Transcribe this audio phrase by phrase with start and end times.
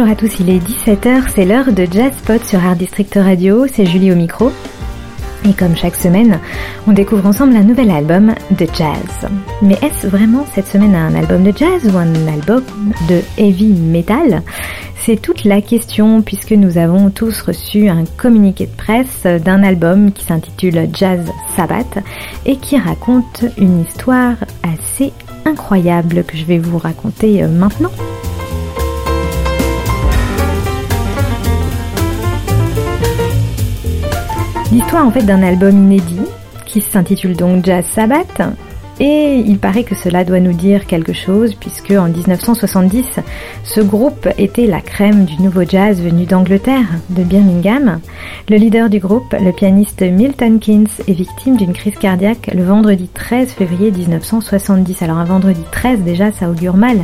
[0.00, 3.66] Bonjour à tous, il est 17h, c'est l'heure de Jazz Spot sur Art District Radio,
[3.70, 4.50] c'est Julie au micro.
[5.46, 6.40] Et comme chaque semaine,
[6.86, 9.28] on découvre ensemble un nouvel album de jazz.
[9.60, 12.64] Mais est-ce vraiment cette semaine un album de jazz ou un album
[13.10, 14.42] de heavy metal?
[15.04, 20.12] C'est toute la question puisque nous avons tous reçu un communiqué de presse d'un album
[20.12, 21.98] qui s'intitule Jazz Sabbath
[22.46, 25.12] et qui raconte une histoire assez
[25.44, 27.92] incroyable que je vais vous raconter euh, maintenant.
[34.72, 36.20] L'histoire en fait d'un album inédit
[36.64, 38.40] qui s'intitule donc Jazz Sabbath
[39.00, 43.18] et il paraît que cela doit nous dire quelque chose puisque en 1970,
[43.64, 48.00] ce groupe était la crème du nouveau jazz venu d'Angleterre, de Birmingham.
[48.50, 53.08] Le leader du groupe, le pianiste Milton Keynes, est victime d'une crise cardiaque le vendredi
[53.08, 55.00] 13 février 1970.
[55.02, 56.98] Alors un vendredi 13 déjà, ça augure mal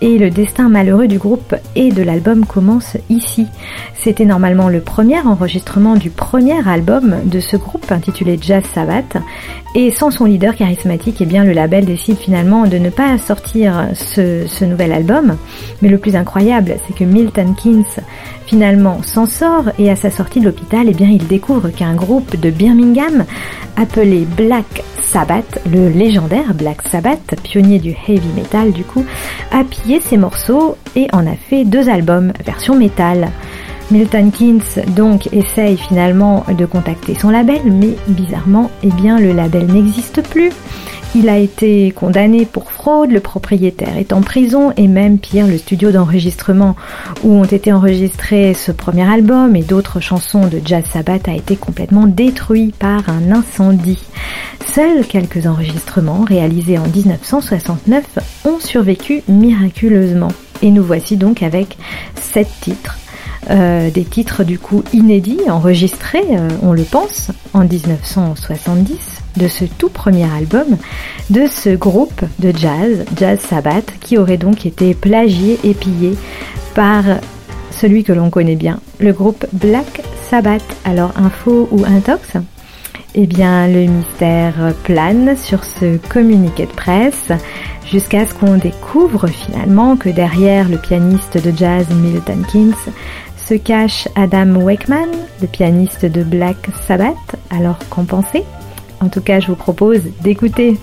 [0.00, 3.46] et le destin malheureux du groupe et de l'album commence ici.
[3.94, 9.16] C'était normalement le premier enregistrement du premier album de ce groupe intitulé Jazz Sabbath
[9.74, 13.88] et sans son leader charismatique, eh bien le label décide finalement de ne pas sortir
[13.94, 15.36] ce, nouvel album.
[15.82, 17.84] Mais le plus incroyable, c'est que Milton Keynes
[18.46, 22.38] finalement s'en sort et à sa sortie de l'hôpital, eh bien il découvre qu'un groupe
[22.40, 23.24] de Birmingham
[23.76, 29.04] appelé Black Sabbath, le légendaire Black Sabbath, pionnier du heavy metal du coup,
[29.52, 29.62] a
[30.00, 33.28] ses morceaux et en a fait deux albums version métal.
[33.92, 39.66] Milton Keynes donc essaye finalement de contacter son label, mais bizarrement, eh bien le label
[39.66, 40.50] n'existe plus.
[41.18, 45.56] Il a été condamné pour fraude, le propriétaire est en prison et même pire, le
[45.56, 46.76] studio d'enregistrement
[47.24, 51.56] où ont été enregistrés ce premier album et d'autres chansons de Jazz Sabbath a été
[51.56, 54.02] complètement détruit par un incendie.
[54.66, 60.32] Seuls quelques enregistrements réalisés en 1969 ont survécu miraculeusement.
[60.60, 61.78] Et nous voici donc avec
[62.20, 62.98] sept titres
[63.48, 69.64] euh, des titres du coup inédits, enregistrés, euh, on le pense, en 1970, de ce
[69.64, 70.76] tout premier album
[71.30, 76.16] de ce groupe de jazz, Jazz Sabbath, qui aurait donc été plagié et pillé
[76.74, 77.02] par
[77.70, 80.64] celui que l'on connaît bien, le groupe Black Sabbath.
[80.84, 82.32] Alors info ou intox?
[83.14, 87.32] Eh bien le mystère plane sur ce communiqué de presse
[87.90, 92.74] jusqu'à ce qu'on découvre finalement que derrière le pianiste de jazz Milton Keynes
[93.36, 95.08] se cache Adam Wakeman,
[95.40, 97.36] le pianiste de Black Sabbath.
[97.50, 98.44] Alors qu'en pensez?
[99.00, 100.78] En tout cas, je vous propose d'écouter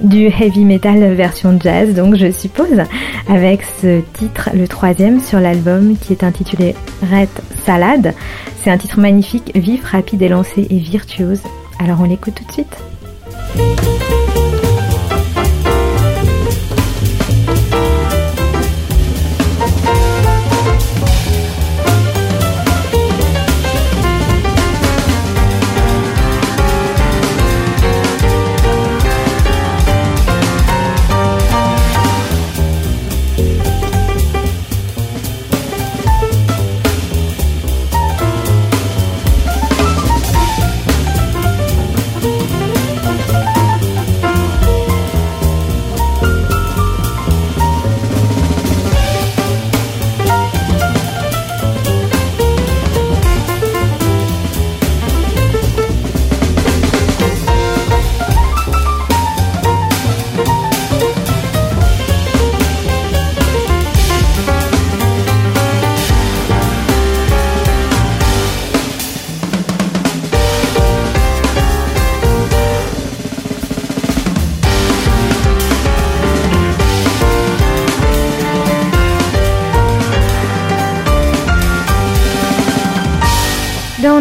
[0.00, 2.82] du heavy metal version jazz, donc je suppose,
[3.28, 6.74] avec ce titre, le troisième sur l'album, qui est intitulé
[7.10, 7.28] Red
[7.64, 8.14] Salad.
[8.62, 11.40] C'est un titre magnifique, vif, rapide, élancé et virtuose.
[11.78, 14.05] Alors on l'écoute tout de suite.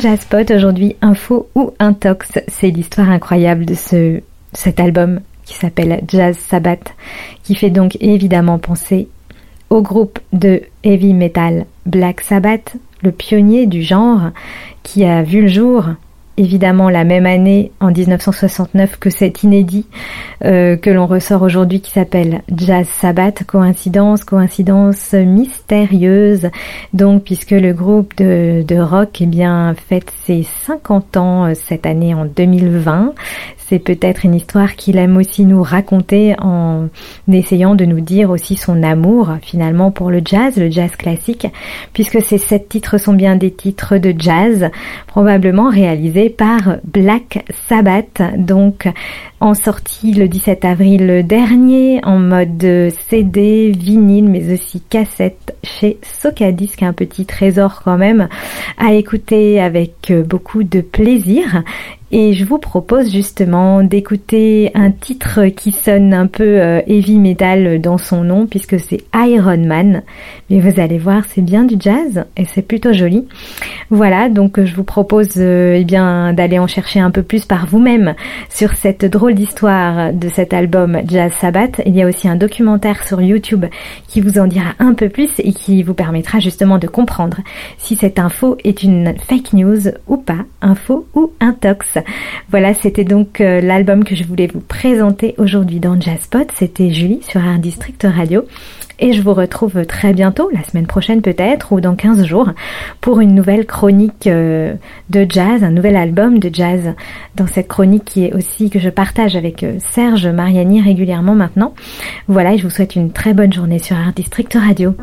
[0.00, 2.38] Jazzpot aujourd'hui info ou intox.
[2.46, 4.20] C'est l'histoire incroyable de ce,
[4.52, 6.94] cet album qui s'appelle Jazz Sabbath,
[7.42, 9.08] qui fait donc évidemment penser
[9.70, 14.30] au groupe de heavy metal Black Sabbath, le pionnier du genre,
[14.82, 15.84] qui a vu le jour
[16.38, 19.86] évidemment la même année en 1969 que cet inédit
[20.44, 23.44] euh, que l'on ressort aujourd'hui qui s'appelle Jazz Sabbath.
[23.44, 26.48] Coïncidence, coïncidence mystérieuse.
[26.94, 31.86] Donc puisque le groupe de, de rock eh bien fête ses 50 ans euh, cette
[31.86, 33.14] année en 2020,
[33.68, 36.88] C'est peut-être une histoire qu'il aime aussi nous raconter en
[37.30, 41.46] essayant de nous dire aussi son amour finalement pour le jazz, le jazz classique,
[41.92, 44.70] puisque ces sept titres sont bien des titres de jazz,
[45.06, 48.88] probablement réalisés par Black Sabbath, donc
[49.40, 56.82] en sortie le 17 avril dernier en mode CD, vinyle, mais aussi cassette chez Socadisc,
[56.82, 58.28] un petit trésor quand même
[58.78, 61.62] à écouter avec beaucoup de plaisir.
[62.10, 67.82] Et je vous propose justement d'écouter un titre qui sonne un peu euh, heavy metal
[67.82, 70.02] dans son nom puisque c'est Iron Man.
[70.48, 73.28] Mais vous allez voir, c'est bien du jazz et c'est plutôt joli.
[73.90, 77.66] Voilà, donc je vous propose euh, eh bien d'aller en chercher un peu plus par
[77.66, 78.14] vous-même
[78.48, 81.82] sur cette drôle d'histoire de cet album Jazz Sabbath.
[81.84, 83.66] Il y a aussi un documentaire sur YouTube
[84.06, 87.40] qui vous en dira un peu plus et qui vous permettra justement de comprendre
[87.76, 91.97] si cette info est une fake news ou pas, info ou intox.
[92.50, 96.46] Voilà, c'était donc euh, l'album que je voulais vous présenter aujourd'hui dans Jazzpot.
[96.54, 98.44] C'était Julie sur Art District Radio.
[99.00, 102.50] Et je vous retrouve très bientôt, la semaine prochaine peut-être, ou dans 15 jours,
[103.00, 104.74] pour une nouvelle chronique euh,
[105.10, 106.94] de jazz, un nouvel album de jazz.
[107.36, 111.74] Dans cette chronique qui est aussi que je partage avec euh, Serge Mariani régulièrement maintenant.
[112.26, 114.94] Voilà, et je vous souhaite une très bonne journée sur Art District Radio.